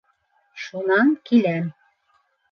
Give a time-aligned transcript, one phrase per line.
[0.63, 1.67] Шунан киләм.